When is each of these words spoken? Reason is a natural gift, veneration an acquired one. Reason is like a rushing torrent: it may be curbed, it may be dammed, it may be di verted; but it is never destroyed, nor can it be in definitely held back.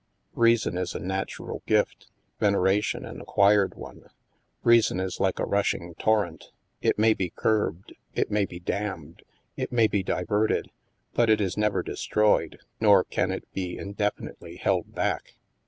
Reason 0.33 0.75
is 0.79 0.95
a 0.95 0.99
natural 0.99 1.61
gift, 1.67 2.07
veneration 2.39 3.05
an 3.05 3.21
acquired 3.21 3.75
one. 3.75 4.05
Reason 4.63 4.99
is 4.99 5.19
like 5.19 5.37
a 5.37 5.45
rushing 5.45 5.93
torrent: 5.93 6.49
it 6.81 6.97
may 6.97 7.13
be 7.13 7.29
curbed, 7.29 7.93
it 8.15 8.31
may 8.31 8.45
be 8.45 8.59
dammed, 8.59 9.21
it 9.55 9.71
may 9.71 9.85
be 9.85 10.01
di 10.01 10.23
verted; 10.23 10.71
but 11.13 11.29
it 11.29 11.39
is 11.39 11.55
never 11.55 11.83
destroyed, 11.83 12.57
nor 12.79 13.03
can 13.03 13.29
it 13.29 13.43
be 13.53 13.77
in 13.77 13.93
definitely 13.93 14.55
held 14.55 14.95
back. 14.95 15.35